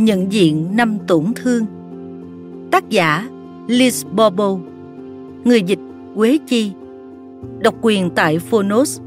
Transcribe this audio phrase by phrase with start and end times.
[0.00, 1.66] Nhận diện năm tổn thương.
[2.70, 3.28] Tác giả,
[3.68, 4.56] Liz Bobo.
[5.44, 5.78] Người dịch,
[6.14, 6.72] Quế Chi.
[7.58, 9.00] Độc quyền tại Phonos.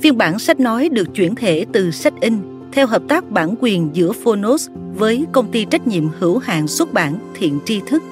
[0.00, 2.34] Phiên bản sách nói được chuyển thể từ sách in
[2.72, 6.92] theo hợp tác bản quyền giữa Phonos với công ty trách nhiệm hữu hạn xuất
[6.92, 8.02] bản Thiện Tri Thức.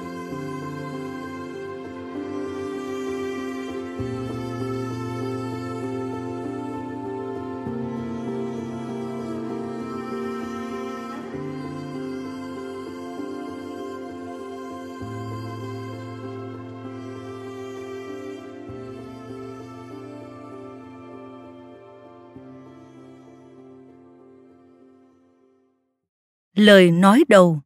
[26.57, 27.59] Lời nói đầu.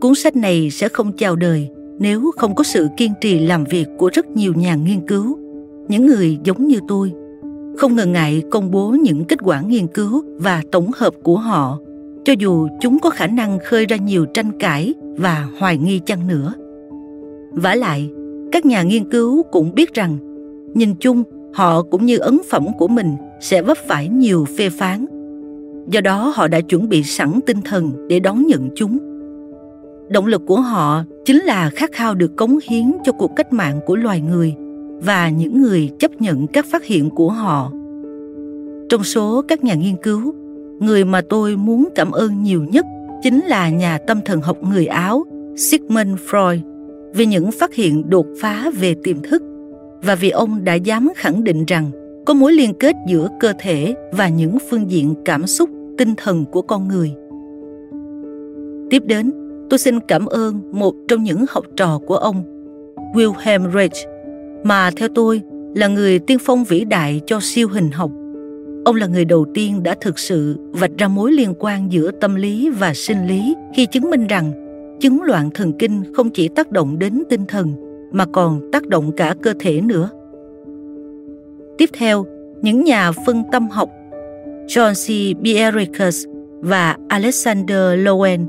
[0.00, 3.86] Cuốn sách này sẽ không chào đời nếu không có sự kiên trì làm việc
[3.98, 5.38] của rất nhiều nhà nghiên cứu,
[5.88, 7.12] những người giống như tôi,
[7.76, 11.78] không ngần ngại công bố những kết quả nghiên cứu và tổng hợp của họ,
[12.24, 16.26] cho dù chúng có khả năng khơi ra nhiều tranh cãi và hoài nghi chăng
[16.26, 16.54] nữa.
[17.52, 18.10] Vả lại,
[18.52, 20.18] các nhà nghiên cứu cũng biết rằng,
[20.74, 21.22] nhìn chung
[21.54, 25.06] họ cũng như ấn phẩm của mình sẽ vấp phải nhiều phê phán
[25.86, 28.98] do đó họ đã chuẩn bị sẵn tinh thần để đón nhận chúng.
[30.08, 33.80] Động lực của họ chính là khát khao được cống hiến cho cuộc cách mạng
[33.86, 34.54] của loài người
[35.00, 37.72] và những người chấp nhận các phát hiện của họ.
[38.88, 40.34] Trong số các nhà nghiên cứu,
[40.80, 42.86] người mà tôi muốn cảm ơn nhiều nhất
[43.22, 45.24] chính là nhà tâm thần học người áo,
[45.56, 46.58] sigmund freud
[47.14, 49.42] vì những phát hiện đột phá về tiềm thức
[50.02, 51.90] và vì ông đã dám khẳng định rằng
[52.26, 56.44] có mối liên kết giữa cơ thể và những phương diện cảm xúc tinh thần
[56.44, 57.14] của con người.
[58.90, 59.32] Tiếp đến
[59.70, 62.44] tôi xin cảm ơn một trong những học trò của ông
[63.14, 64.08] wilhelm reich
[64.64, 65.42] mà theo tôi
[65.74, 68.10] là người tiên phong vĩ đại cho siêu hình học.
[68.84, 72.34] Ông là người đầu tiên đã thực sự vạch ra mối liên quan giữa tâm
[72.34, 74.52] lý và sinh lý khi chứng minh rằng
[75.00, 77.72] chứng loạn thần kinh không chỉ tác động đến tinh thần
[78.12, 80.10] mà còn tác động cả cơ thể nữa.
[81.78, 82.26] Tiếp theo,
[82.62, 83.90] những nhà phân tâm học
[84.66, 85.36] John C.
[85.40, 86.24] Biericus
[86.60, 88.46] và Alexander Lowen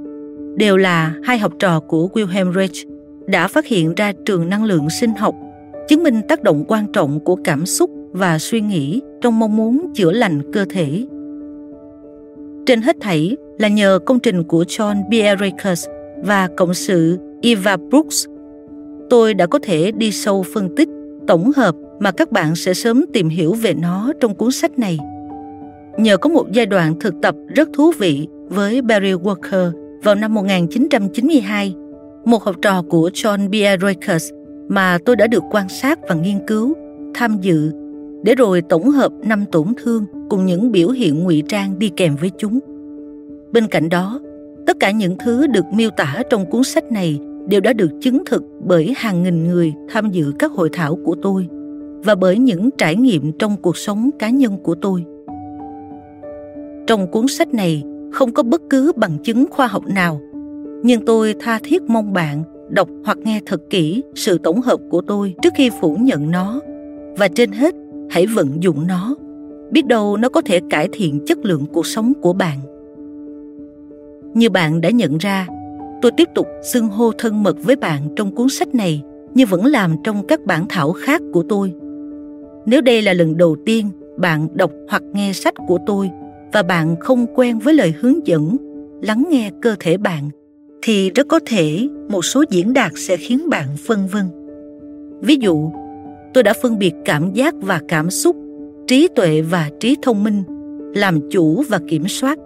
[0.56, 2.88] đều là hai học trò của Wilhelm Reich
[3.28, 5.36] đã phát hiện ra trường năng lượng sinh học,
[5.88, 9.94] chứng minh tác động quan trọng của cảm xúc và suy nghĩ trong mong muốn
[9.96, 11.06] chữa lành cơ thể.
[12.66, 15.88] Trên hết thảy là nhờ công trình của John Biericus
[16.24, 18.26] và cộng sự Eva Brooks,
[19.10, 20.90] tôi đã có thể đi sâu phân tích,
[21.28, 25.00] tổng hợp mà các bạn sẽ sớm tìm hiểu về nó trong cuốn sách này.
[25.98, 29.72] Nhờ có một giai đoạn thực tập rất thú vị với Barry Walker
[30.04, 31.76] vào năm 1992,
[32.26, 33.82] một học trò của John B.
[33.82, 34.32] Rakers
[34.68, 36.74] mà tôi đã được quan sát và nghiên cứu,
[37.14, 37.72] tham dự,
[38.24, 42.16] để rồi tổng hợp năm tổn thương cùng những biểu hiện ngụy trang đi kèm
[42.16, 42.60] với chúng.
[43.52, 44.20] Bên cạnh đó,
[44.68, 48.24] tất cả những thứ được miêu tả trong cuốn sách này đều đã được chứng
[48.26, 51.48] thực bởi hàng nghìn người tham dự các hội thảo của tôi
[52.04, 55.06] và bởi những trải nghiệm trong cuộc sống cá nhân của tôi
[56.88, 60.22] trong cuốn sách này, không có bất cứ bằng chứng khoa học nào.
[60.84, 65.02] Nhưng tôi tha thiết mong bạn đọc hoặc nghe thật kỹ sự tổng hợp của
[65.02, 66.62] tôi trước khi phủ nhận nó.
[67.18, 67.76] Và trên hết,
[68.10, 69.16] hãy vận dụng nó.
[69.72, 72.60] Biết đâu nó có thể cải thiện chất lượng cuộc sống của bạn.
[74.34, 75.48] Như bạn đã nhận ra,
[76.02, 79.04] tôi tiếp tục xưng hô thân mật với bạn trong cuốn sách này
[79.34, 81.74] như vẫn làm trong các bản thảo khác của tôi.
[82.66, 86.10] Nếu đây là lần đầu tiên bạn đọc hoặc nghe sách của tôi
[86.54, 88.58] và bạn không quen với lời hướng dẫn,
[89.02, 90.30] lắng nghe cơ thể bạn,
[90.82, 94.26] thì rất có thể một số diễn đạt sẽ khiến bạn phân vân.
[95.22, 95.72] Ví dụ,
[96.34, 98.36] tôi đã phân biệt cảm giác và cảm xúc,
[98.88, 100.44] trí tuệ và trí thông minh,
[100.96, 102.40] làm chủ và kiểm soát.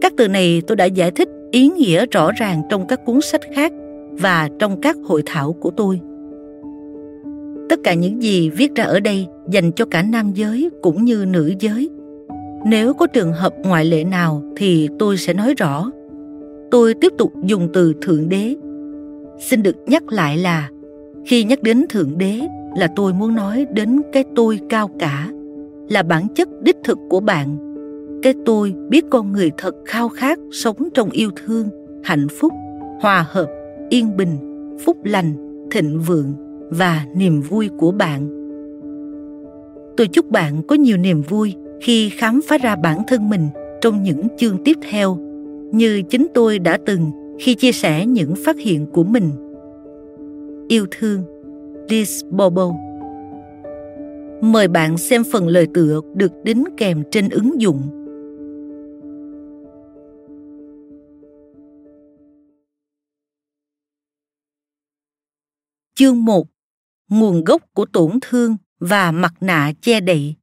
[0.00, 3.40] Các từ này tôi đã giải thích ý nghĩa rõ ràng trong các cuốn sách
[3.54, 3.72] khác
[4.10, 6.00] và trong các hội thảo của tôi.
[7.68, 11.24] Tất cả những gì viết ra ở đây dành cho cả nam giới cũng như
[11.28, 11.88] nữ giới
[12.66, 15.90] nếu có trường hợp ngoại lệ nào thì tôi sẽ nói rõ.
[16.70, 18.54] Tôi tiếp tục dùng từ thượng đế.
[19.38, 20.68] Xin được nhắc lại là,
[21.26, 22.40] khi nhắc đến thượng đế
[22.76, 25.28] là tôi muốn nói đến cái tôi cao cả,
[25.88, 27.56] là bản chất đích thực của bạn.
[28.22, 31.68] Cái tôi biết con người thật khao khát sống trong yêu thương,
[32.04, 32.52] hạnh phúc,
[33.00, 33.46] hòa hợp,
[33.88, 34.36] yên bình,
[34.84, 35.32] phúc lành,
[35.70, 36.32] thịnh vượng
[36.70, 38.28] và niềm vui của bạn.
[39.96, 43.48] Tôi chúc bạn có nhiều niềm vui khi khám phá ra bản thân mình
[43.80, 45.16] trong những chương tiếp theo,
[45.72, 49.30] như chính tôi đã từng khi chia sẻ những phát hiện của mình.
[50.68, 51.24] Yêu thương,
[51.88, 52.72] Liz Bobo.
[54.40, 57.82] Mời bạn xem phần lời tựa được đính kèm trên ứng dụng.
[65.94, 66.46] Chương 1
[67.08, 70.34] Nguồn gốc của tổn thương và mặt nạ che đậy.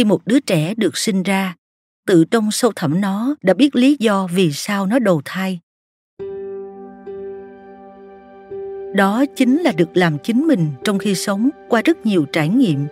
[0.00, 1.54] Khi một đứa trẻ được sinh ra,
[2.06, 5.60] tự trong sâu thẳm nó đã biết lý do vì sao nó đầu thai.
[8.94, 12.86] Đó chính là được làm chính mình trong khi sống qua rất nhiều trải nghiệm.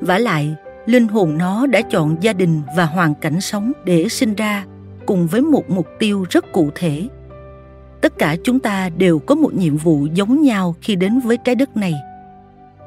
[0.00, 0.54] Vả lại,
[0.86, 4.64] linh hồn nó đã chọn gia đình và hoàn cảnh sống để sinh ra,
[5.06, 7.08] cùng với một mục tiêu rất cụ thể.
[8.00, 11.54] Tất cả chúng ta đều có một nhiệm vụ giống nhau khi đến với trái
[11.54, 11.94] đất này.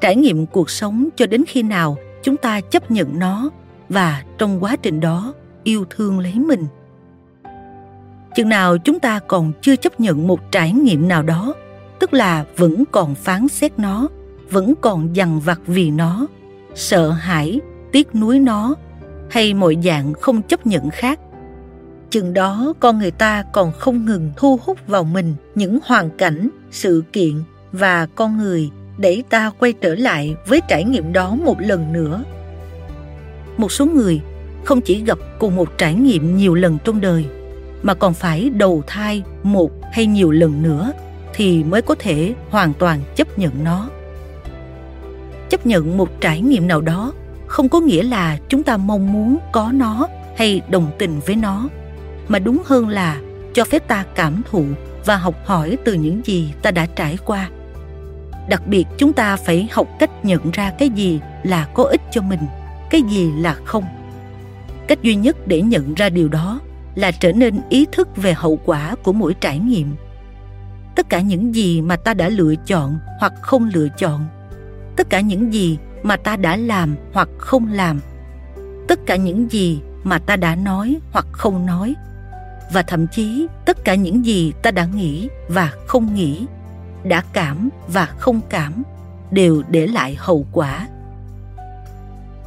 [0.00, 3.50] Trải nghiệm cuộc sống cho đến khi nào chúng ta chấp nhận nó
[3.88, 5.34] và trong quá trình đó
[5.64, 6.66] yêu thương lấy mình.
[8.36, 11.54] Chừng nào chúng ta còn chưa chấp nhận một trải nghiệm nào đó,
[11.98, 14.08] tức là vẫn còn phán xét nó,
[14.50, 16.26] vẫn còn dằn vặt vì nó,
[16.74, 17.60] sợ hãi,
[17.92, 18.74] tiếc nuối nó,
[19.30, 21.20] hay mọi dạng không chấp nhận khác,
[22.10, 26.48] chừng đó con người ta còn không ngừng thu hút vào mình những hoàn cảnh,
[26.70, 27.34] sự kiện
[27.72, 28.70] và con người
[29.00, 32.24] để ta quay trở lại với trải nghiệm đó một lần nữa.
[33.56, 34.20] Một số người
[34.64, 37.24] không chỉ gặp cùng một trải nghiệm nhiều lần trong đời,
[37.82, 40.92] mà còn phải đầu thai một hay nhiều lần nữa
[41.34, 43.88] thì mới có thể hoàn toàn chấp nhận nó.
[45.48, 47.12] Chấp nhận một trải nghiệm nào đó
[47.46, 51.68] không có nghĩa là chúng ta mong muốn có nó hay đồng tình với nó,
[52.28, 53.20] mà đúng hơn là
[53.54, 54.64] cho phép ta cảm thụ
[55.04, 57.50] và học hỏi từ những gì ta đã trải qua
[58.50, 62.22] đặc biệt chúng ta phải học cách nhận ra cái gì là có ích cho
[62.22, 62.40] mình,
[62.90, 63.84] cái gì là không.
[64.88, 66.60] Cách duy nhất để nhận ra điều đó
[66.94, 69.96] là trở nên ý thức về hậu quả của mỗi trải nghiệm.
[70.96, 74.26] Tất cả những gì mà ta đã lựa chọn hoặc không lựa chọn,
[74.96, 78.00] tất cả những gì mà ta đã làm hoặc không làm,
[78.88, 81.94] tất cả những gì mà ta đã nói hoặc không nói,
[82.72, 86.46] và thậm chí tất cả những gì ta đã nghĩ và không nghĩ
[87.04, 88.82] đã cảm và không cảm
[89.30, 90.88] đều để lại hậu quả.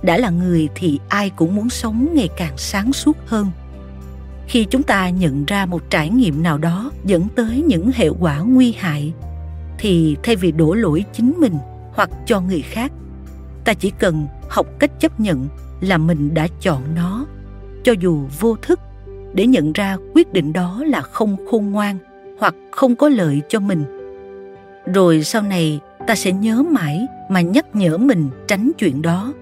[0.03, 3.51] Đã là người thì ai cũng muốn sống ngày càng sáng suốt hơn.
[4.47, 8.39] Khi chúng ta nhận ra một trải nghiệm nào đó dẫn tới những hệ quả
[8.39, 9.13] nguy hại,
[9.77, 11.57] thì thay vì đổ lỗi chính mình
[11.93, 12.91] hoặc cho người khác,
[13.65, 15.47] ta chỉ cần học cách chấp nhận
[15.81, 17.25] là mình đã chọn nó,
[17.83, 18.79] cho dù vô thức,
[19.33, 21.97] để nhận ra quyết định đó là không khôn ngoan
[22.39, 24.02] hoặc không có lợi cho mình
[24.85, 29.33] rồi sau này ta sẽ nhớ mãi mà nhắc nhở mình tránh chuyện đó.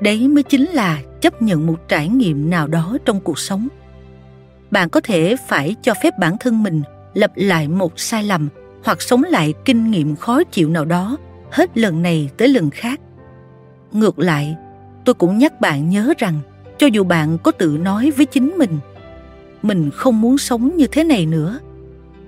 [0.00, 3.68] Đấy mới chính là chấp nhận một trải nghiệm nào đó trong cuộc sống.
[4.70, 6.82] Bạn có thể phải cho phép bản thân mình
[7.14, 8.48] lặp lại một sai lầm
[8.84, 11.16] hoặc sống lại kinh nghiệm khó chịu nào đó
[11.50, 13.00] hết lần này tới lần khác.
[13.92, 14.56] Ngược lại,
[15.04, 16.40] tôi cũng nhắc bạn nhớ rằng
[16.78, 18.78] cho dù bạn có tự nói với chính mình
[19.66, 21.58] mình không muốn sống như thế này nữa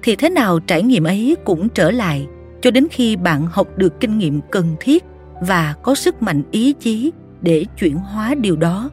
[0.08, 2.26] thì thế nào trải nghiệm ấy cũng trở lại,
[2.60, 5.04] cho đến khi bạn học được kinh nghiệm cần thiết
[5.40, 8.90] và có sức mạnh ý chí để chuyển hóa điều đó.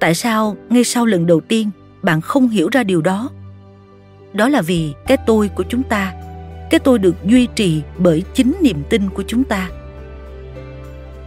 [0.00, 1.70] Tại sao ngay sau lần đầu tiên
[2.02, 3.30] bạn không hiểu ra điều đó?
[4.32, 6.12] Đó là vì cái tôi của chúng ta,
[6.70, 9.70] cái tôi được duy trì bởi chính niềm tin của chúng ta.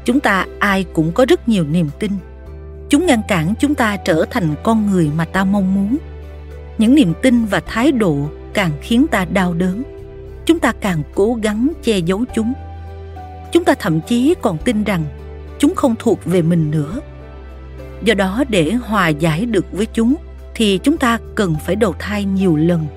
[0.05, 2.11] Chúng ta ai cũng có rất nhiều niềm tin.
[2.89, 5.97] Chúng ngăn cản chúng ta trở thành con người mà ta mong muốn.
[6.77, 9.83] Những niềm tin và thái độ càng khiến ta đau đớn.
[10.45, 12.53] Chúng ta càng cố gắng che giấu chúng.
[13.51, 15.03] Chúng ta thậm chí còn tin rằng
[15.59, 16.99] chúng không thuộc về mình nữa.
[18.03, 20.15] Do đó để hòa giải được với chúng
[20.55, 22.87] thì chúng ta cần phải đầu thai nhiều lần.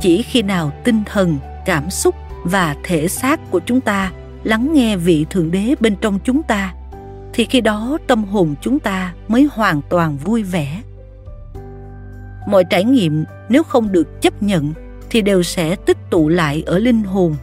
[0.00, 2.14] Chỉ khi nào tinh thần, cảm xúc
[2.44, 4.12] và thể xác của chúng ta
[4.44, 6.74] lắng nghe vị thượng đế bên trong chúng ta
[7.32, 10.82] thì khi đó tâm hồn chúng ta mới hoàn toàn vui vẻ
[12.46, 14.72] mọi trải nghiệm nếu không được chấp nhận
[15.10, 17.36] thì đều sẽ tích tụ lại ở linh hồn.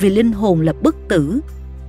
[0.00, 1.40] Vì linh hồn là bất tử,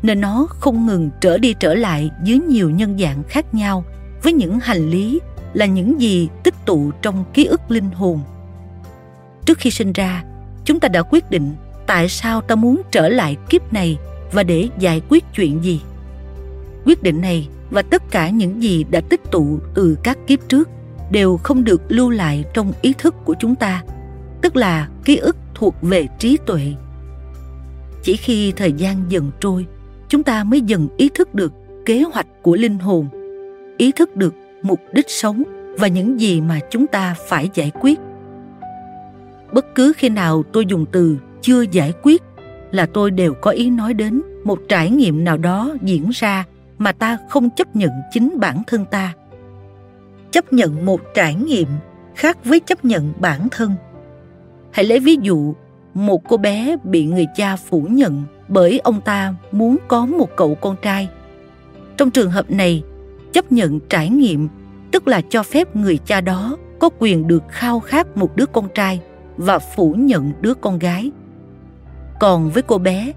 [0.03, 3.83] nên nó không ngừng trở đi trở lại dưới nhiều nhân dạng khác nhau,
[4.23, 5.19] với những hành lý
[5.53, 8.19] là những gì tích tụ trong ký ức linh hồn.
[9.45, 10.23] Trước khi sinh ra,
[10.65, 11.51] chúng ta đã quyết định
[11.87, 13.97] tại sao ta muốn trở lại kiếp này
[14.31, 15.81] và để giải quyết chuyện gì.
[16.85, 20.69] Quyết định này và tất cả những gì đã tích tụ từ các kiếp trước
[21.11, 23.83] đều không được lưu lại trong ý thức của chúng ta,
[24.41, 26.73] tức là ký ức thuộc về trí tuệ.
[28.03, 29.65] Chỉ khi thời gian dần trôi,
[30.09, 31.53] chúng ta mới dần ý thức được
[31.85, 33.07] kế hoạch của linh hồn,
[33.77, 35.43] ý thức được mục đích sống
[35.77, 37.99] và những gì mà chúng ta phải giải quyết.
[39.51, 42.21] Bất cứ khi nào tôi dùng từ chưa giải quyết
[42.71, 46.45] là tôi đều có ý nói đến một trải nghiệm nào đó diễn ra
[46.77, 49.13] mà ta không chấp nhận chính bản thân ta
[50.31, 51.67] chấp nhận một trải nghiệm
[52.15, 53.71] khác với chấp nhận bản thân.
[54.71, 55.53] Hãy lấy ví dụ,
[55.93, 60.55] một cô bé bị người cha phủ nhận bởi ông ta muốn có một cậu
[60.55, 61.09] con trai.
[61.97, 62.83] Trong trường hợp này,
[63.33, 64.47] chấp nhận trải nghiệm
[64.91, 68.67] tức là cho phép người cha đó có quyền được khao khát một đứa con
[68.73, 69.01] trai
[69.37, 71.11] và phủ nhận đứa con gái.
[72.19, 73.11] Còn với cô bé,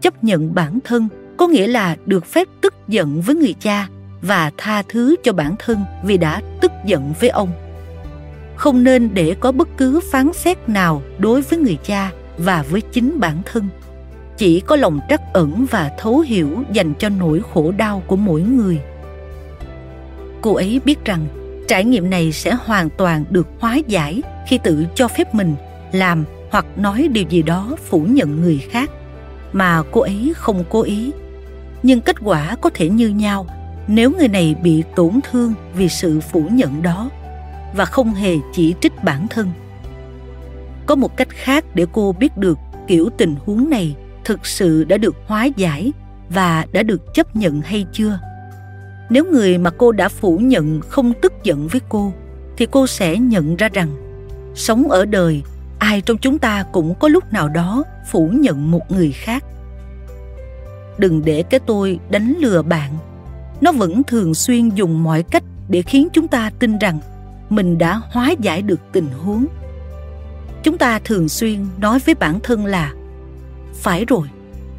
[0.00, 3.88] chấp nhận bản thân có nghĩa là được phép tức giận với người cha
[4.22, 7.52] và tha thứ cho bản thân vì đã tức giận với ông.
[8.56, 12.80] Không nên để có bất cứ phán xét nào đối với người cha và với
[12.80, 13.68] chính bản thân.
[14.36, 18.42] Chỉ có lòng trắc ẩn và thấu hiểu dành cho nỗi khổ đau của mỗi
[18.42, 18.80] người.
[20.40, 21.26] Cô ấy biết rằng
[21.68, 25.54] trải nghiệm này sẽ hoàn toàn được hóa giải khi tự cho phép mình
[25.92, 28.90] làm hoặc nói điều gì đó phủ nhận người khác,
[29.52, 31.12] mà cô ấy không cố ý.
[31.82, 33.46] Nhưng kết quả có thể như nhau
[33.86, 37.10] nếu người này bị tổn thương vì sự phủ nhận đó
[37.76, 39.50] và không hề chỉ trích bản thân.
[40.86, 44.96] Có một cách khác để cô biết được kiểu tình huống này thực sự đã
[44.96, 45.92] được hóa giải
[46.28, 48.18] và đã được chấp nhận hay chưa.
[49.10, 52.12] Nếu người mà cô đã phủ nhận không tức giận với cô,
[52.56, 53.88] thì cô sẽ nhận ra rằng
[54.54, 55.42] sống ở đời,
[55.78, 59.44] ai trong chúng ta cũng có lúc nào đó phủ nhận một người khác.
[60.98, 62.90] Đừng để cái tôi đánh lừa bạn
[63.62, 66.98] nó vẫn thường xuyên dùng mọi cách để khiến chúng ta tin rằng
[67.50, 69.46] mình đã hóa giải được tình huống.
[70.62, 72.94] Chúng ta thường xuyên nói với bản thân là,
[73.74, 74.28] phải rồi,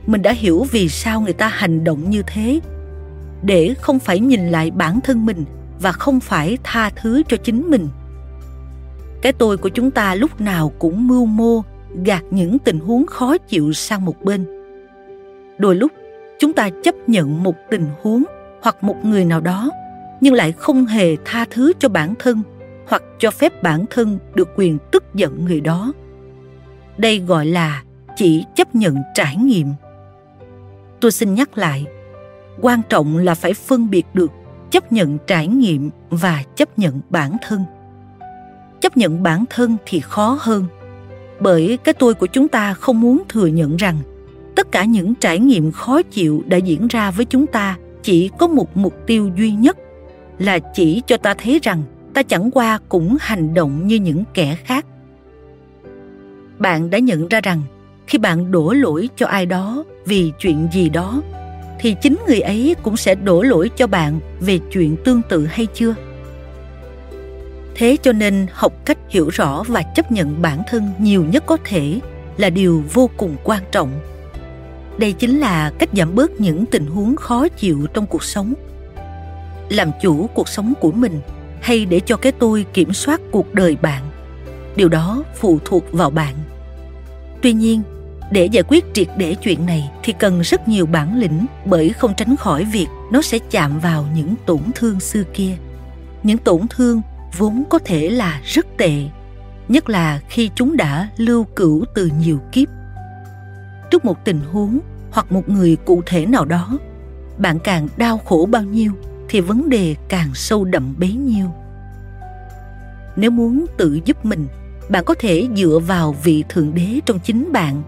[0.08, 2.60] mình đã hiểu vì sao người ta hành động như thế,
[3.44, 5.46] để không phải nhìn lại bản thân mình
[5.82, 7.88] và không phải tha thứ cho chính mình.
[9.22, 11.62] Cái tôi của chúng ta lúc nào cũng mưu mô,
[12.06, 14.46] gạt những tình huống khó chịu sang một bên.
[15.58, 15.92] Đôi lúc,
[16.40, 18.24] chúng ta chấp nhận một tình huống
[18.64, 19.72] hoặc một người nào đó,
[20.22, 22.42] nhưng lại không hề tha thứ cho bản thân
[22.88, 25.94] hoặc cho phép bản thân được quyền tức giận người đó.
[26.98, 27.84] Đây gọi là
[28.16, 29.68] chỉ chấp nhận trải nghiệm.
[31.00, 31.86] Tôi xin nhắc lại,
[32.62, 34.32] quan trọng là phải phân biệt được
[34.72, 37.64] chấp nhận trải nghiệm và chấp nhận bản thân.
[38.82, 40.66] Chấp nhận bản thân thì khó hơn,
[41.40, 43.98] bởi cái tôi của chúng ta không muốn thừa nhận rằng
[44.56, 48.48] tất cả những trải nghiệm khó chịu đã diễn ra với chúng ta chỉ có
[48.48, 49.78] một mục tiêu duy nhất
[50.40, 51.84] là chỉ cho ta thấy rằng
[52.14, 54.86] ta chẳng qua cũng hành động như những kẻ khác.
[56.60, 57.62] Bạn đã nhận ra rằng
[58.08, 61.22] khi bạn đổ lỗi cho ai đó vì chuyện gì đó,
[61.80, 65.66] thì chính người ấy cũng sẽ đổ lỗi cho bạn về chuyện tương tự hay
[65.74, 65.96] chưa?
[67.76, 71.58] Thế cho nên học cách hiểu rõ và chấp nhận bản thân nhiều nhất có
[71.66, 72.00] thể
[72.38, 73.92] là điều vô cùng quan trọng
[74.98, 78.54] đây chính là cách giảm bớt những tình huống khó chịu trong cuộc sống.
[79.70, 81.22] Làm chủ cuộc sống của mình
[81.62, 84.04] hay để cho cái tôi kiểm soát cuộc đời bạn,
[84.76, 86.36] điều đó phụ thuộc vào bạn.
[87.42, 87.82] Tuy nhiên,
[88.32, 92.14] để giải quyết triệt để chuyện này thì cần rất nhiều bản lĩnh bởi không
[92.18, 95.52] tránh khỏi việc nó sẽ chạm vào những tổn thương xưa kia.
[96.24, 97.02] Những tổn thương
[97.38, 98.94] vốn có thể là rất tệ,
[99.68, 102.70] nhất là khi chúng đã lưu cữu từ nhiều kiếp
[103.94, 104.80] trước một tình huống
[105.12, 106.80] hoặc một người cụ thể nào đó,
[107.38, 108.92] bạn càng đau khổ bao nhiêu
[109.30, 111.46] thì vấn đề càng sâu đậm bấy nhiêu.
[113.16, 114.48] Nếu muốn tự giúp mình,
[114.90, 117.84] bạn có thể dựa vào vị thượng đế trong chính bạn,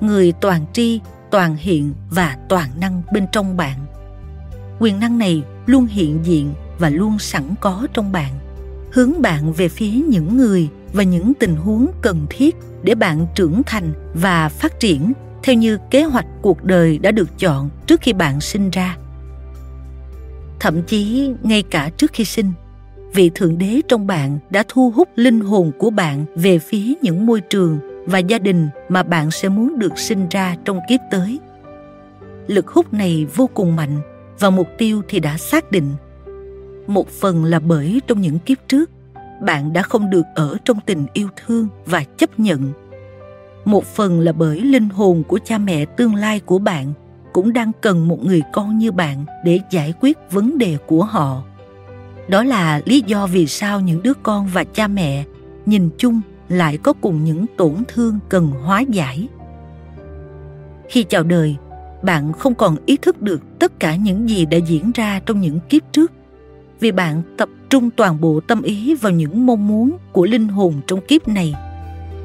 [0.00, 3.78] người toàn tri, toàn hiện và toàn năng bên trong bạn.
[4.78, 8.32] Quyền năng này luôn hiện diện và luôn sẵn có trong bạn,
[8.92, 13.62] hướng bạn về phía những người và những tình huống cần thiết để bạn trưởng
[13.66, 15.12] thành và phát triển
[15.44, 18.96] theo như kế hoạch cuộc đời đã được chọn trước khi bạn sinh ra.
[20.60, 22.52] Thậm chí ngay cả trước khi sinh,
[23.14, 27.26] vị thượng đế trong bạn đã thu hút linh hồn của bạn về phía những
[27.26, 31.38] môi trường và gia đình mà bạn sẽ muốn được sinh ra trong kiếp tới.
[32.46, 34.00] Lực hút này vô cùng mạnh
[34.38, 35.90] và mục tiêu thì đã xác định.
[36.86, 38.90] Một phần là bởi trong những kiếp trước,
[39.42, 42.72] bạn đã không được ở trong tình yêu thương và chấp nhận
[43.64, 46.92] một phần là bởi linh hồn của cha mẹ tương lai của bạn
[47.32, 51.42] cũng đang cần một người con như bạn để giải quyết vấn đề của họ.
[52.28, 55.24] Đó là lý do vì sao những đứa con và cha mẹ
[55.66, 59.28] nhìn chung lại có cùng những tổn thương cần hóa giải.
[60.88, 61.56] Khi chào đời,
[62.02, 65.60] bạn không còn ý thức được tất cả những gì đã diễn ra trong những
[65.68, 66.12] kiếp trước,
[66.80, 70.74] vì bạn tập trung toàn bộ tâm ý vào những mong muốn của linh hồn
[70.86, 71.54] trong kiếp này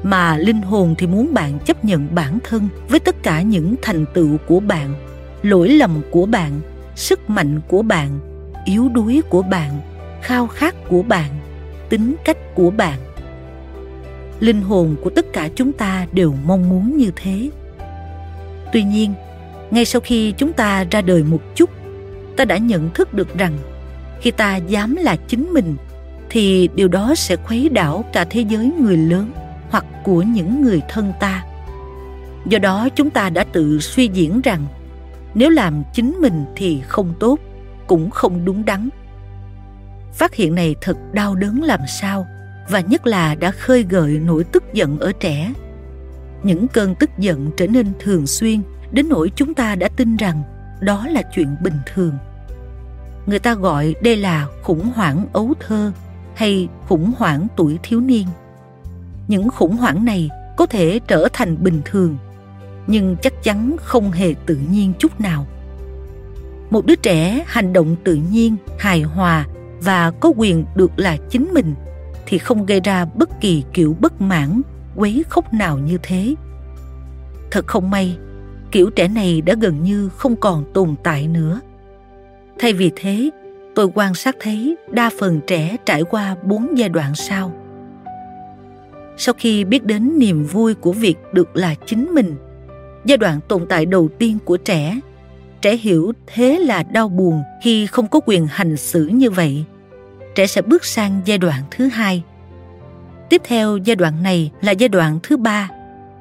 [0.02, 4.04] mà linh hồn thì muốn bạn chấp nhận bản thân với tất cả những thành
[4.14, 4.94] tựu của bạn,
[5.42, 6.60] lỗi lầm của bạn,
[6.94, 8.20] sức mạnh của bạn,
[8.64, 9.80] yếu đuối của bạn,
[10.22, 11.30] khao khát của bạn,
[11.88, 12.98] tính cách của bạn.
[14.40, 17.50] Linh hồn của tất cả chúng ta đều mong muốn như thế.
[18.72, 19.14] Tuy nhiên,
[19.70, 21.70] ngay sau khi chúng ta ra đời một chút,
[22.36, 23.58] ta đã nhận thức được rằng
[24.20, 25.76] khi ta dám là chính mình,
[26.30, 29.30] thì điều đó sẽ khuấy đảo cả thế giới người lớn
[29.70, 31.44] hoặc của những người thân ta.
[32.46, 34.66] Do đó chúng ta đã tự suy diễn rằng,
[35.34, 37.38] nếu làm chính mình thì không tốt,
[37.86, 38.88] cũng không đúng đắn.
[40.12, 42.26] Phát hiện này thật đau đớn làm sao,
[42.68, 45.52] và nhất là đã khơi gợi nỗi tức giận ở trẻ.
[46.42, 50.42] Những cơn tức giận trở nên thường xuyên, đến nỗi chúng ta đã tin rằng
[50.80, 52.12] đó là chuyện bình thường.
[53.26, 55.92] Người ta gọi đây là khủng hoảng ấu thơ
[56.34, 58.26] hay khủng hoảng tuổi thiếu niên
[59.30, 62.16] những khủng hoảng này có thể trở thành bình thường,
[62.86, 65.46] nhưng chắc chắn không hề tự nhiên chút nào.
[66.70, 69.46] Một đứa trẻ hành động tự nhiên, hài hòa
[69.82, 71.74] và có quyền được là chính mình
[72.26, 74.62] thì không gây ra bất kỳ kiểu bất mãn,
[74.96, 76.34] quấy khóc nào như thế.
[77.50, 78.16] Thật không may,
[78.70, 81.60] kiểu trẻ này đã gần như không còn tồn tại nữa.
[82.58, 83.30] Thay vì thế,
[83.74, 87.59] tôi quan sát thấy đa phần trẻ trải qua bốn giai đoạn sau
[89.22, 92.36] sau khi biết đến niềm vui của việc được là chính mình.
[93.04, 95.00] Giai đoạn tồn tại đầu tiên của trẻ
[95.62, 99.64] trẻ hiểu thế là đau buồn khi không có quyền hành xử như vậy.
[100.34, 102.22] Trẻ sẽ bước sang giai đoạn thứ hai.
[103.28, 105.70] Tiếp theo giai đoạn này là giai đoạn thứ ba,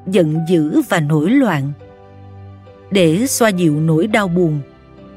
[0.08, 1.72] giận dữ và nổi loạn.
[2.92, 4.60] Để xoa dịu nỗi đau buồn,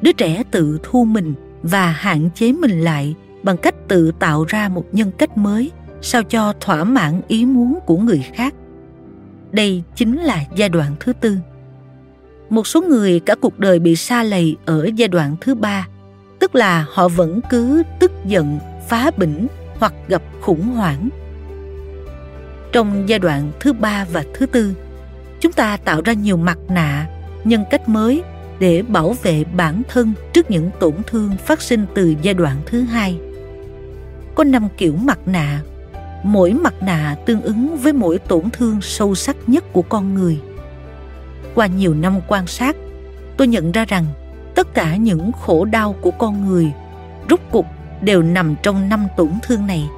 [0.03, 4.69] đứa trẻ tự thu mình và hạn chế mình lại bằng cách tự tạo ra
[4.69, 5.71] một nhân cách mới
[6.03, 8.55] sao cho thỏa mãn ý muốn của người khác.
[9.53, 11.37] Đây chính là giai đoạn thứ tư.
[12.51, 15.89] Một số người cả cuộc đời bị xa lầy ở giai đoạn thứ ba,
[16.39, 19.47] tức là họ vẫn cứ tức giận, phá bỉnh
[19.79, 21.09] hoặc gặp khủng hoảng.
[22.73, 24.75] Trong giai đoạn thứ ba và thứ tư,
[25.41, 27.09] chúng ta tạo ra nhiều mặt nạ,
[27.45, 28.23] nhân cách mới
[28.59, 32.81] để bảo vệ bản thân trước những tổn thương phát sinh từ giai đoạn thứ
[32.81, 33.19] hai.
[34.35, 35.63] Có năm kiểu mặt nạ
[36.23, 40.41] mỗi mặt nạ tương ứng với mỗi tổn thương sâu sắc nhất của con người.
[41.55, 42.77] Qua nhiều năm quan sát,
[43.37, 44.05] tôi nhận ra rằng
[44.55, 46.73] tất cả những khổ đau của con người
[47.29, 47.67] rút cục
[48.01, 49.89] đều nằm trong năm tổn thương này.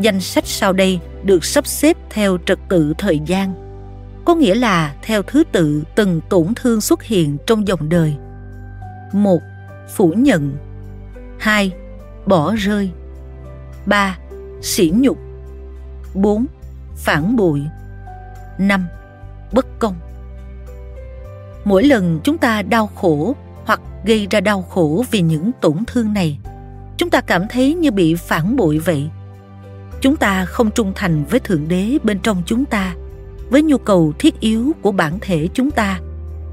[0.00, 3.52] Danh sách sau đây được sắp xếp theo trật tự thời gian,
[4.24, 8.16] có nghĩa là theo thứ tự từng tổn thương xuất hiện trong dòng đời.
[9.12, 9.40] Một,
[9.94, 10.56] phủ nhận.
[11.38, 11.72] Hai,
[12.26, 12.90] bỏ rơi.
[13.86, 14.18] Ba
[14.60, 15.18] sỉ nhục.
[16.14, 16.46] Bốn,
[16.96, 17.62] phản bội.
[18.58, 18.86] Năm,
[19.52, 19.94] bất công.
[21.64, 26.12] Mỗi lần chúng ta đau khổ hoặc gây ra đau khổ vì những tổn thương
[26.12, 26.38] này,
[26.96, 29.10] chúng ta cảm thấy như bị phản bội vậy.
[30.00, 32.94] Chúng ta không trung thành với thượng đế bên trong chúng ta,
[33.50, 36.00] với nhu cầu thiết yếu của bản thể chúng ta,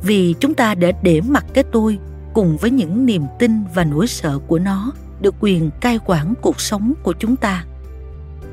[0.01, 1.99] vì chúng ta đã để mặc cái tôi
[2.33, 4.91] cùng với những niềm tin và nỗi sợ của nó
[5.21, 7.65] được quyền cai quản cuộc sống của chúng ta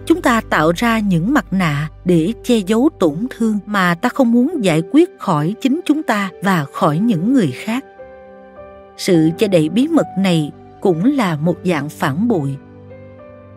[0.06, 4.32] chúng ta tạo ra những mặt nạ để che giấu tổn thương mà ta không
[4.32, 7.84] muốn giải quyết khỏi chính chúng ta và khỏi những người khác.
[8.96, 12.56] Sự che đậy bí mật này cũng là một dạng phản bội.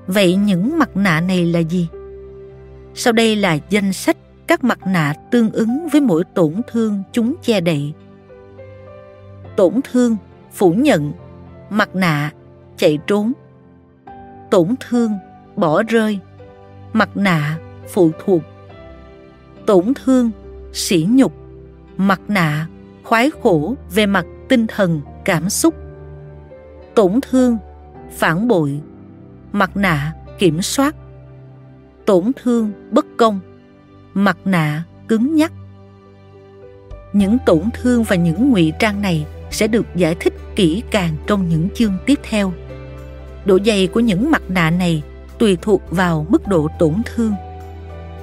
[0.08, 1.88] Vậy những mặt nạ này là gì?
[2.94, 7.36] Sau đây là danh sách các mặt nạ tương ứng với mỗi tổn thương chúng
[7.42, 7.94] che đậy.
[9.56, 10.18] Tổn thương,
[10.54, 11.12] phủ nhận.
[11.70, 12.32] Mặt nạ,
[12.78, 13.34] chạy trốn.
[14.52, 15.12] Tổn thương,
[15.56, 16.20] bỏ rơi
[16.98, 18.42] mặt nạ phụ thuộc.
[19.66, 20.32] Tổn thương,
[20.74, 21.34] sỉ nhục.
[21.98, 22.68] Mặt nạ,
[23.04, 25.76] khoái khổ về mặt tinh thần, cảm xúc.
[26.96, 27.58] Tổn thương,
[28.18, 28.82] phản bội.
[29.52, 30.96] Mặt nạ, kiểm soát.
[32.06, 33.40] Tổn thương, bất công.
[34.14, 35.52] Mặt nạ, cứng nhắc.
[37.14, 41.50] Những tổn thương và những ngụy trang này sẽ được giải thích kỹ càng trong
[41.50, 42.54] những chương tiếp theo.
[43.46, 45.04] Độ dày của những mặt nạ này
[45.40, 47.34] tùy thuộc vào mức độ tổn thương.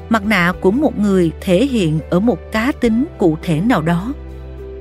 [0.09, 4.13] Mặt nạ của một người thể hiện ở một cá tính cụ thể nào đó.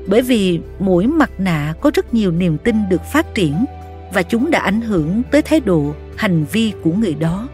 [0.08, 3.66] Bởi vì mỗi mặt nạ có rất nhiều niềm tin được phát triển
[4.14, 7.48] và chúng đã ảnh hưởng tới thái độ, hành vi của người đó.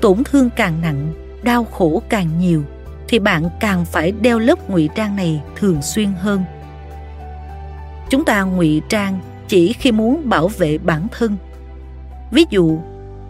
[0.00, 2.62] Tổn thương càng nặng, đau khổ càng nhiều,
[3.08, 6.44] thì bạn càng phải đeo lớp ngụy trang này thường xuyên hơn.
[8.10, 9.18] Chúng ta ngụy trang
[9.48, 11.36] chỉ khi muốn bảo vệ bản thân.
[12.30, 12.78] Ví dụ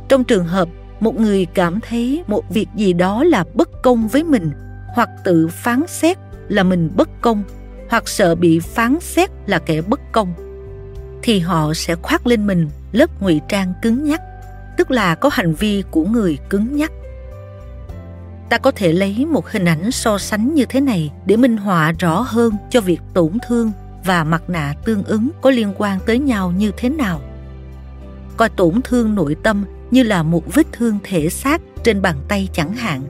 [0.09, 0.69] trong trường hợp
[1.01, 4.51] một người cảm thấy một việc gì đó là bất công với mình,
[4.95, 7.43] hoặc tự phán xét là mình bất công,
[7.91, 10.35] hoặc sợ bị phán xét là kẻ bất công,
[11.23, 14.21] thì họ sẽ khoác lên mình lớp ngụy trang cứng nhắc,
[14.77, 16.93] tức là có hành vi của người cứng nhắc.
[18.49, 21.93] Ta có thể lấy một hình ảnh so sánh như thế này để minh họa
[21.99, 23.73] rõ hơn cho việc tổn thương
[24.05, 27.21] và mặt nạ tương ứng có liên quan tới nhau như thế nào.
[28.37, 32.49] Coi tổn thương nội tâm như là một vết thương thể xác trên bàn tay
[32.53, 33.03] chẳng hạn.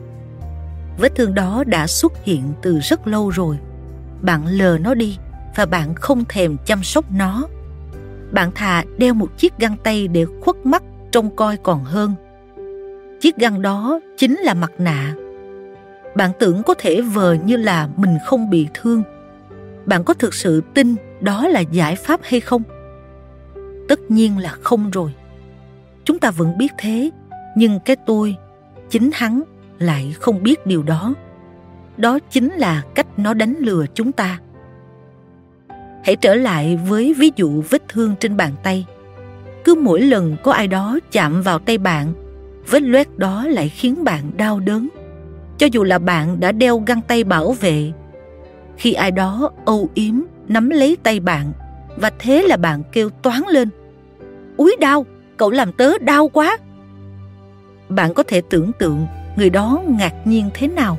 [0.97, 3.57] Vết thương đó đã xuất hiện từ rất lâu rồi.
[4.21, 5.17] Bạn lờ nó đi
[5.55, 7.47] và bạn không thèm chăm sóc nó.
[8.31, 12.15] Bạn thà đeo một chiếc găng tay để khuất mắt trông coi còn hơn.
[13.21, 15.15] Chiếc găng đó chính là mặt nạ.
[16.15, 19.03] Bạn tưởng có thể vờ như là mình không bị thương.
[19.85, 22.63] Bạn có thực sự tin đó là giải pháp hay không?
[23.89, 25.13] Tất nhiên là không rồi
[26.07, 27.09] chúng ta vẫn biết thế,
[27.55, 28.35] nhưng cái tôi,
[28.89, 29.43] chính hắn
[29.79, 31.13] lại không biết điều đó.
[31.97, 34.39] Đó chính là cách nó đánh lừa chúng ta.
[36.03, 38.85] Hãy trở lại với ví dụ vết thương trên bàn tay.
[39.63, 42.13] Cứ mỗi lần có ai đó chạm vào tay bạn,
[42.69, 44.89] vết loét đó lại khiến bạn đau đớn.
[45.57, 47.91] Cho dù là bạn đã đeo găng tay bảo vệ,
[48.77, 51.51] khi ai đó âu yếm nắm lấy tay bạn
[51.97, 53.69] và thế là bạn kêu toán lên,
[54.57, 55.05] úi đau!
[55.37, 56.57] Cậu làm tớ đau quá.
[57.89, 60.97] Bạn có thể tưởng tượng người đó ngạc nhiên thế nào.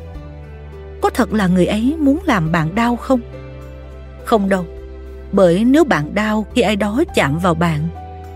[1.01, 3.21] Có thật là người ấy muốn làm bạn đau không?
[4.25, 4.65] Không đâu.
[5.33, 7.89] Bởi nếu bạn đau khi ai đó chạm vào bạn,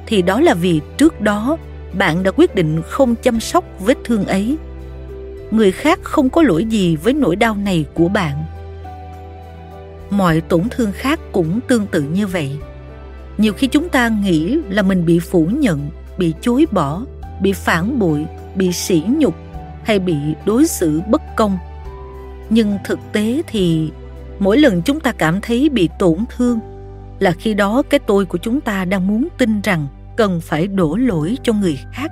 [0.07, 1.57] thì đó là vì trước đó
[1.99, 4.57] bạn đã quyết định không chăm sóc vết thương ấy.
[5.51, 8.45] Người khác không có lỗi gì với nỗi đau này của bạn.
[10.11, 12.59] Mọi tổn thương khác cũng tương tự như vậy
[13.39, 17.03] nhiều khi chúng ta nghĩ là mình bị phủ nhận, bị chối bỏ,
[17.43, 19.35] bị phản bội, bị sỉ nhục
[19.85, 20.17] hay bị
[20.47, 21.59] đối xử bất công.
[22.51, 23.91] Nhưng thực tế thì
[24.39, 26.59] mỗi lần chúng ta cảm thấy bị tổn thương
[27.19, 30.97] là khi đó cái tôi của chúng ta đang muốn tin rằng cần phải đổ
[30.97, 32.11] lỗi cho người khác.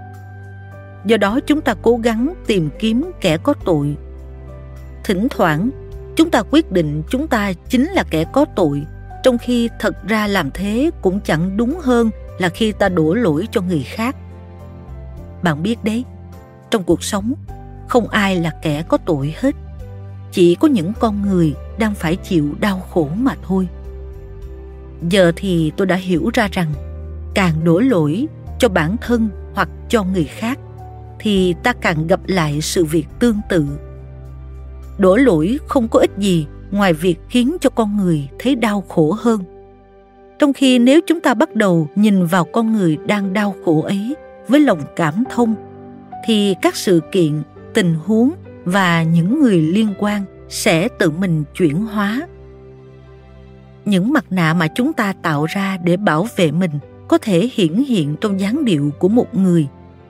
[1.05, 3.97] Do đó chúng ta cố gắng tìm kiếm kẻ có tội.
[5.05, 5.71] Thỉnh thoảng,
[6.17, 8.87] chúng ta quyết định chúng ta chính là kẻ có tội
[9.23, 13.49] trong khi thật ra làm thế cũng chẳng đúng hơn là khi ta đổ lỗi
[13.51, 14.17] cho người khác.
[15.43, 16.05] Bạn biết đấy,
[16.71, 17.35] trong cuộc sống,
[17.89, 19.55] không ai là kẻ có tội hết.
[20.33, 23.69] Chỉ có những con người đang phải chịu đau khổ mà thôi.
[25.09, 26.73] Giờ thì tôi đã hiểu ra rằng,
[27.35, 28.27] càng đổ lỗi
[28.59, 30.59] cho bản thân hoặc cho người khác,
[31.19, 33.67] thì ta càng gặp lại sự việc tương tự.
[34.99, 39.17] Đổ lỗi không có ích gì ngoài việc khiến cho con người thấy đau khổ
[39.21, 39.41] hơn.
[40.39, 44.17] Trong khi nếu chúng ta bắt đầu nhìn vào con người đang đau khổ ấy
[44.49, 45.55] với lòng cảm thông,
[46.25, 47.43] thì các sự kiện,
[47.75, 48.33] tình huống
[48.65, 52.27] và những người liên quan sẽ tự mình chuyển hóa.
[53.85, 56.73] Những mặt nạ mà chúng ta tạo ra để bảo vệ mình
[57.09, 59.67] có thể hiển hiện trong dáng điệu của một người,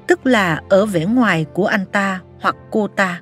[0.07, 3.20] tức là ở vẻ ngoài của anh ta hoặc cô ta.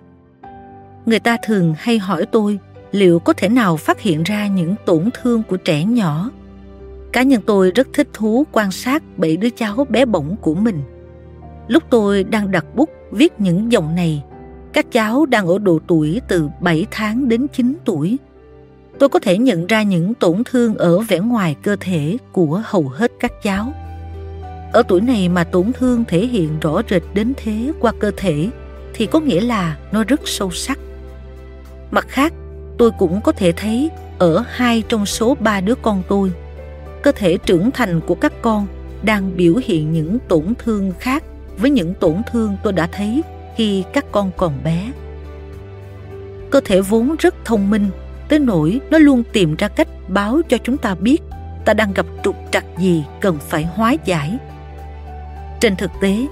[1.06, 2.58] Người ta thường hay hỏi tôi
[2.92, 6.30] liệu có thể nào phát hiện ra những tổn thương của trẻ nhỏ
[7.12, 10.82] cá nhân tôi rất thích thú quan sát bảy đứa cháu bé bỏng của mình
[11.68, 14.22] lúc tôi đang đặt bút viết những dòng này
[14.72, 18.18] các cháu đang ở độ tuổi từ 7 tháng đến 9 tuổi.
[18.98, 22.88] Tôi có thể nhận ra những tổn thương ở vẻ ngoài cơ thể của hầu
[22.88, 23.72] hết các cháu.
[24.72, 28.48] Ở tuổi này mà tổn thương thể hiện rõ rệt đến thế qua cơ thể
[28.94, 30.78] thì có nghĩa là nó rất sâu sắc.
[31.90, 32.32] Mặt khác,
[32.78, 36.32] tôi cũng có thể thấy ở hai trong số ba đứa con tôi,
[37.02, 38.66] cơ thể trưởng thành của các con
[39.02, 41.24] đang biểu hiện những tổn thương khác
[41.56, 43.22] với những tổn thương tôi đã thấy
[43.56, 44.92] khi các con còn bé.
[46.50, 47.90] Cơ thể vốn rất thông minh,
[48.28, 51.22] tới nỗi nó luôn tìm ra cách báo cho chúng ta biết
[51.64, 54.38] ta đang gặp trục trặc gì cần phải hóa giải.
[55.60, 56.26] Trên thực tế,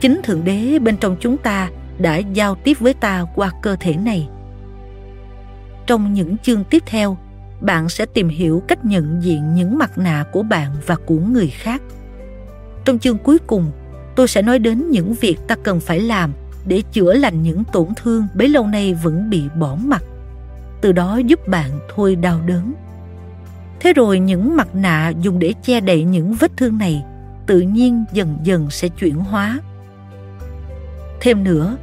[0.00, 3.96] chính Thượng Đế bên trong chúng ta đã giao tiếp với ta qua cơ thể
[3.96, 4.28] này.
[5.92, 7.16] Trong những chương tiếp theo,
[7.60, 11.48] bạn sẽ tìm hiểu cách nhận diện những mặt nạ của bạn và của người
[11.48, 11.82] khác.
[12.84, 13.70] Trong chương cuối cùng,
[14.16, 16.32] tôi sẽ nói đến những việc ta cần phải làm
[16.66, 20.02] để chữa lành những tổn thương bấy lâu nay vẫn bị bỏ mặt
[20.80, 22.74] từ đó giúp bạn thôi đau đớn
[23.80, 27.04] thế rồi những mặt nạ dùng để che đậy những vết thương này
[27.46, 29.58] tự nhiên dần dần sẽ chuyển hóa
[31.20, 31.76] thêm nữa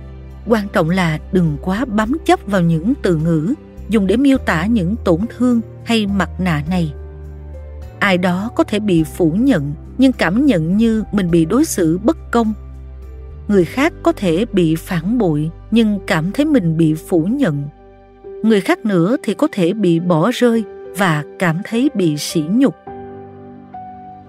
[0.47, 3.53] quan trọng là đừng quá bám chấp vào những từ ngữ
[3.89, 6.93] dùng để miêu tả những tổn thương hay mặt nạ này.
[7.99, 11.99] Ai đó có thể bị phủ nhận, nhưng cảm nhận như mình bị đối xử
[12.04, 12.54] bất công.
[13.47, 17.63] Người khác có thể bị phản bội, nhưng cảm thấy mình bị phủ nhận.
[18.43, 20.63] Người khác nữa thì có thể bị bỏ rơi
[20.97, 22.75] và cảm thấy bị sỉ nhục.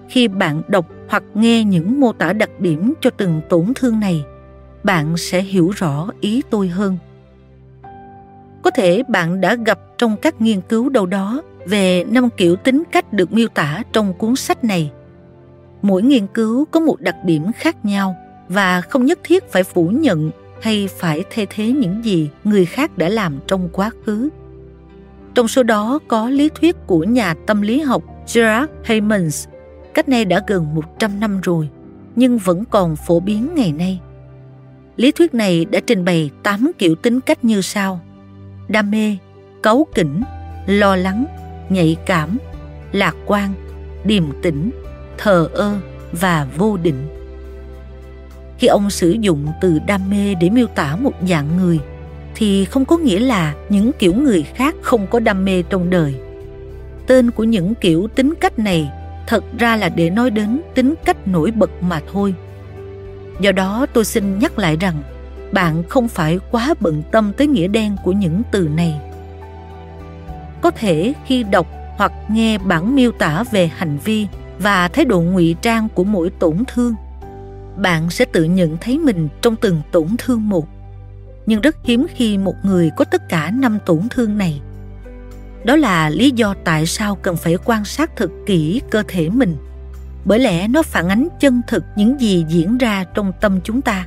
[0.09, 4.23] Khi bạn đọc hoặc nghe những mô tả đặc điểm cho từng tổn thương này,
[4.83, 6.97] bạn sẽ hiểu rõ ý tôi hơn
[8.63, 12.83] có thể bạn đã gặp trong các nghiên cứu đâu đó về năm kiểu tính
[12.91, 14.91] cách được miêu tả trong cuốn sách này
[15.81, 18.15] mỗi nghiên cứu có một đặc điểm khác nhau
[18.49, 22.97] và không nhất thiết phải phủ nhận hay phải thay thế những gì người khác
[22.97, 24.29] đã làm trong quá khứ.
[25.33, 29.47] Trong số đó có lý thuyết của nhà tâm lý học Gerard Haymans,
[29.93, 31.69] cách nay đã gần 100 năm rồi,
[32.15, 33.99] nhưng vẫn còn phổ biến ngày nay.
[34.97, 37.99] Lý thuyết này đã trình bày 8 kiểu tính cách như sau.
[38.71, 39.17] Đam mê,
[39.61, 40.21] cấu kỉnh,
[40.65, 41.25] lo lắng,
[41.69, 42.37] nhạy cảm,
[42.91, 43.53] lạc quan,
[44.03, 44.71] điềm tĩnh,
[45.17, 45.77] thờ ơ
[46.11, 47.07] và vô định.
[48.57, 51.79] Khi ông sử dụng từ đam mê để miêu tả một dạng người
[52.35, 56.15] thì không có nghĩa là những kiểu người khác không có đam mê trong đời.
[57.07, 58.89] Tên của những kiểu tính cách này
[59.27, 62.33] thật ra là để nói đến tính cách nổi bật mà thôi.
[63.39, 65.03] Do đó tôi xin nhắc lại rằng
[65.53, 69.01] bạn không phải quá bận tâm tới nghĩa đen của những từ này.
[70.61, 74.27] Có thể khi đọc hoặc nghe bản miêu tả về hành vi
[74.59, 76.95] và thái độ ngụy trang của mỗi tổn thương,
[77.77, 80.67] bạn sẽ tự nhận thấy mình trong từng tổn thương một.
[81.45, 84.61] Nhưng rất hiếm khi một người có tất cả năm tổn thương này.
[85.63, 89.57] Đó là lý do tại sao cần phải quan sát thật kỹ cơ thể mình,
[90.25, 94.05] bởi lẽ nó phản ánh chân thực những gì diễn ra trong tâm chúng ta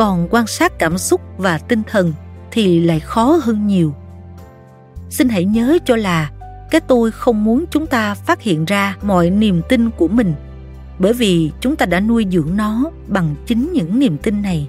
[0.00, 2.12] còn quan sát cảm xúc và tinh thần
[2.50, 3.94] thì lại khó hơn nhiều.
[5.10, 6.30] Xin hãy nhớ cho là
[6.70, 10.34] cái tôi không muốn chúng ta phát hiện ra mọi niềm tin của mình,
[10.98, 14.68] bởi vì chúng ta đã nuôi dưỡng nó bằng chính những niềm tin này.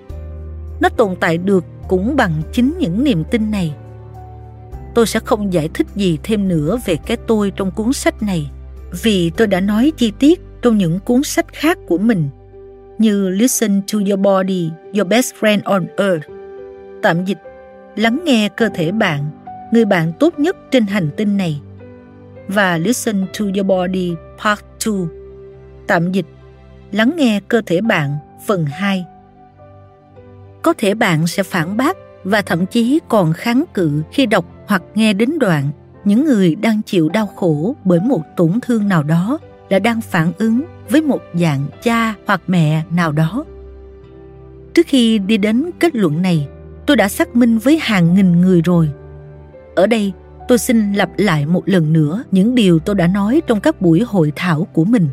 [0.80, 3.76] Nó tồn tại được cũng bằng chính những niềm tin này.
[4.96, 8.52] Tôi sẽ không giải thích gì thêm nữa về cái tôi trong cuốn sách này,
[9.04, 12.30] vì tôi đã nói chi tiết trong những cuốn sách khác của mình
[13.02, 16.30] như Listen to Your Body, Your Best Friend on Earth.
[17.02, 17.38] Tạm dịch,
[17.96, 19.30] lắng nghe cơ thể bạn,
[19.72, 21.62] người bạn tốt nhất trên hành tinh này.
[22.48, 24.96] Và Listen to Your Body Part 2
[25.88, 26.26] Tạm dịch
[26.92, 29.06] Lắng nghe cơ thể bạn phần 2
[30.62, 34.84] Có thể bạn sẽ phản bác và thậm chí còn kháng cự khi đọc hoặc
[34.96, 35.70] nghe đến đoạn
[36.06, 40.32] những người đang chịu đau khổ bởi một tổn thương nào đó là đang phản
[40.38, 40.62] ứng
[40.92, 43.46] với một dạng cha hoặc mẹ nào đó.
[44.74, 46.48] Trước khi đi đến kết luận này,
[46.86, 48.90] tôi đã xác minh với hàng nghìn người rồi.
[49.76, 50.14] Ở đây,
[50.48, 54.04] tôi xin lặp lại một lần nữa những điều tôi đã nói trong các buổi
[54.08, 55.08] hội thảo của mình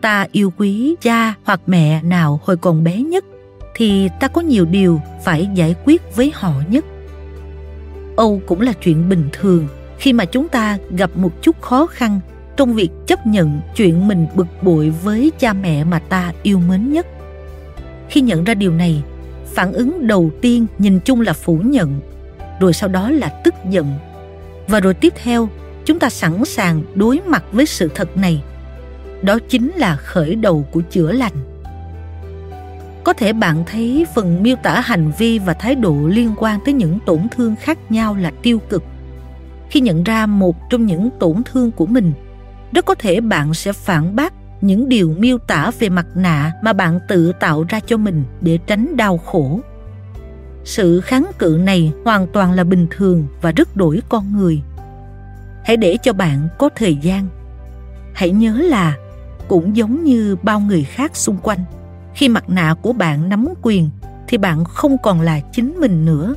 [0.00, 3.24] ta yêu quý cha hoặc mẹ nào hồi còn bé nhất
[3.74, 6.84] thì ta có nhiều điều phải giải quyết với họ nhất
[8.16, 9.66] âu cũng là chuyện bình thường
[9.98, 12.20] khi mà chúng ta gặp một chút khó khăn
[12.58, 16.92] trong việc chấp nhận chuyện mình bực bội với cha mẹ mà ta yêu mến
[16.92, 17.06] nhất.
[18.08, 19.02] Khi nhận ra điều này,
[19.54, 22.00] phản ứng đầu tiên nhìn chung là phủ nhận,
[22.60, 23.94] rồi sau đó là tức giận.
[24.68, 25.48] Và rồi tiếp theo,
[25.84, 28.42] chúng ta sẵn sàng đối mặt với sự thật này.
[29.22, 31.34] Đó chính là khởi đầu của chữa lành.
[33.04, 36.74] Có thể bạn thấy phần miêu tả hành vi và thái độ liên quan tới
[36.74, 38.84] những tổn thương khác nhau là tiêu cực.
[39.70, 42.12] Khi nhận ra một trong những tổn thương của mình
[42.72, 46.72] rất có thể bạn sẽ phản bác những điều miêu tả về mặt nạ mà
[46.72, 49.60] bạn tự tạo ra cho mình để tránh đau khổ.
[50.64, 54.62] Sự kháng cự này hoàn toàn là bình thường và rất đổi con người.
[55.64, 57.28] Hãy để cho bạn có thời gian.
[58.14, 58.96] Hãy nhớ là
[59.48, 61.64] cũng giống như bao người khác xung quanh,
[62.14, 63.90] khi mặt nạ của bạn nắm quyền
[64.28, 66.34] thì bạn không còn là chính mình nữa.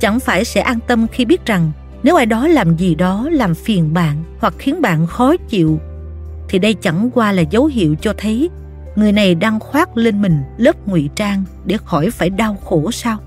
[0.00, 3.54] Chẳng phải sẽ an tâm khi biết rằng nếu ai đó làm gì đó làm
[3.54, 5.78] phiền bạn hoặc khiến bạn khó chịu,
[6.48, 8.50] thì đây chẳng qua là dấu hiệu cho thấy
[8.96, 13.18] người này đang khoác lên mình lớp ngụy trang để khỏi phải đau khổ sao.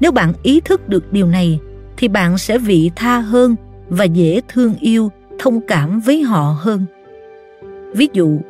[0.00, 1.58] Nếu bạn ý thức được điều này,
[1.96, 3.56] thì bạn sẽ vị tha hơn
[3.88, 6.84] và dễ thương yêu, thông cảm với họ hơn.
[7.94, 8.40] Ví dụ,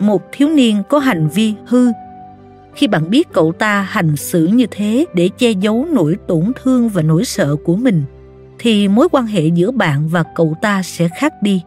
[0.00, 1.88] một thiếu niên có hành vi hư.
[2.74, 6.88] Khi bạn biết cậu ta hành xử như thế để che giấu nỗi tổn thương
[6.88, 8.04] và nỗi sợ của mình
[8.58, 11.62] thì mối quan hệ giữa bạn và cậu ta sẽ khác đi.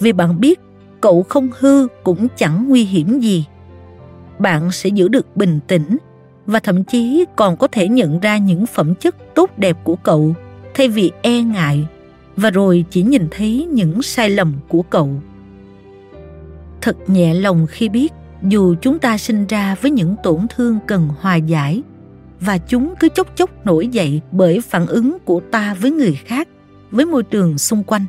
[0.00, 0.60] Vì bạn biết,
[1.00, 3.44] cậu không hư cũng chẳng nguy hiểm gì.
[4.38, 5.96] Bạn sẽ giữ được bình tĩnh
[6.46, 10.34] và thậm chí còn có thể nhận ra những phẩm chất tốt đẹp của cậu
[10.74, 11.86] thay vì e ngại
[12.36, 15.10] và rồi chỉ nhìn thấy những sai lầm của cậu.
[16.80, 21.08] Thật nhẹ lòng khi biết dù chúng ta sinh ra với những tổn thương cần
[21.20, 21.82] hòa giải
[22.40, 26.48] và chúng cứ chốc chốc nổi dậy bởi phản ứng của ta với người khác,
[26.90, 28.04] với môi trường xung quanh.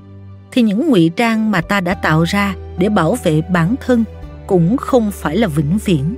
[0.52, 4.04] Thì những ngụy trang mà ta đã tạo ra để bảo vệ bản thân
[4.48, 6.16] cũng không phải là vĩnh viễn.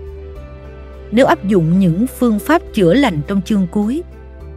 [1.11, 4.03] Nếu áp dụng những phương pháp chữa lành trong chương cuối,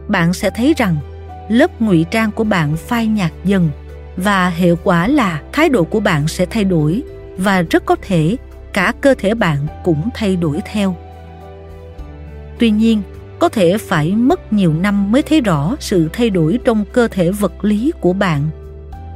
[0.07, 0.95] bạn sẽ thấy rằng
[1.49, 3.69] lớp ngụy trang của bạn phai nhạt dần
[4.17, 7.03] và hệ quả là thái độ của bạn sẽ thay đổi
[7.37, 8.37] và rất có thể
[8.73, 10.95] cả cơ thể bạn cũng thay đổi theo.
[12.59, 13.01] Tuy nhiên
[13.43, 17.31] có thể phải mất nhiều năm mới thấy rõ sự thay đổi trong cơ thể
[17.31, 18.49] vật lý của bạn.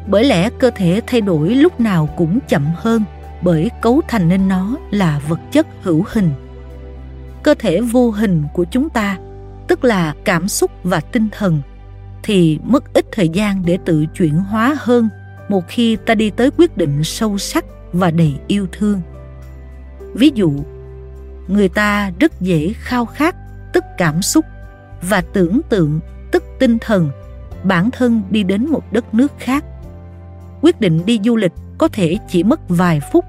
[0.08, 3.04] Bởi lẽ cơ thể thay đổi lúc nào cũng chậm hơn,
[3.42, 6.30] bởi cấu thành nên nó là vật chất hữu hình.
[7.44, 9.18] Cơ thể vô hình của chúng ta,
[9.68, 11.62] tức là cảm xúc và tinh thần,
[12.24, 15.10] thì mất ít thời gian để tự chuyển hóa hơn
[15.50, 19.02] một khi ta đi tới quyết định sâu sắc và đầy yêu thương.
[20.14, 20.54] Ví dụ,
[21.48, 23.36] người ta rất dễ khao khát
[23.98, 24.46] cảm xúc
[25.02, 26.00] và tưởng tượng,
[26.32, 27.10] tức tinh thần,
[27.64, 29.66] bản thân đi đến một đất nước khác.
[30.62, 33.26] Quyết định đi du lịch có thể chỉ mất vài phút.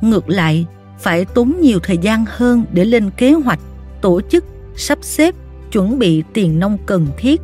[0.00, 0.66] Ngược lại,
[0.98, 3.60] phải tốn nhiều thời gian hơn để lên kế hoạch,
[4.00, 4.44] tổ chức,
[4.76, 5.34] sắp xếp,
[5.72, 7.40] chuẩn bị tiền nông cần thiết.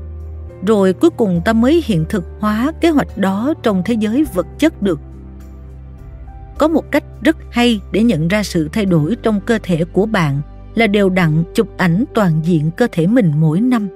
[0.66, 4.46] Rồi cuối cùng ta mới hiện thực hóa kế hoạch đó trong thế giới vật
[4.58, 5.00] chất được.
[6.58, 10.06] Có một cách rất hay để nhận ra sự thay đổi trong cơ thể của
[10.06, 10.40] bạn
[10.74, 13.88] là đều đặn chụp ảnh toàn diện cơ thể mình mỗi năm.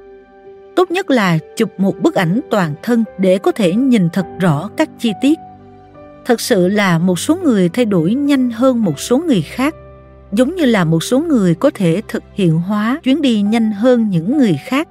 [0.77, 4.71] Tốt nhất là chụp một bức ảnh toàn thân để có thể nhìn thật rõ
[4.77, 5.39] các chi tiết.
[6.25, 9.75] Thật sự là một số người thay đổi nhanh hơn một số người khác,
[10.33, 14.11] giống như là một số người có thể thực hiện hóa chuyến đi nhanh hơn
[14.11, 14.89] những người khác.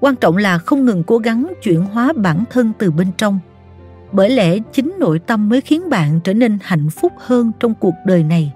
[0.00, 3.38] Quan trọng là không ngừng cố gắng chuyển hóa bản thân từ bên trong.
[4.12, 7.94] Bởi lẽ chính nội tâm mới khiến bạn trở nên hạnh phúc hơn trong cuộc
[8.06, 8.52] đời này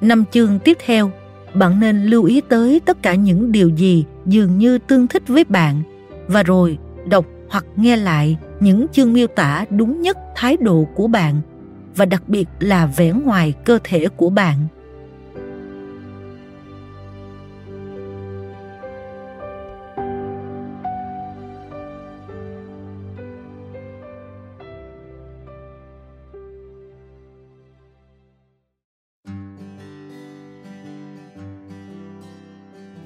[0.00, 1.10] năm chương tiếp theo,
[1.54, 5.44] bạn nên lưu ý tới tất cả những điều gì dường như tương thích với
[5.44, 5.82] bạn.
[6.26, 11.06] Và rồi, đọc hoặc nghe lại những chương miêu tả đúng nhất thái độ của
[11.06, 11.40] bạn,
[11.96, 14.56] và đặc biệt là vẻ ngoài cơ thể của bạn.